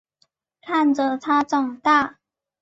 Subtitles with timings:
[0.63, 2.17] 看着他长大